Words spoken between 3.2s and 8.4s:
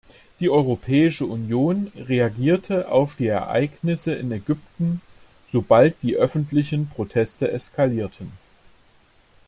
Ereignisse in Ägypten, sobald die öffentlichen Proteste eskalierten.